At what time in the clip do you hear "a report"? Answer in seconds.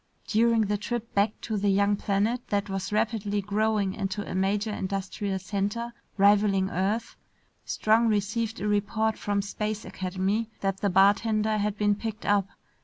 8.59-9.15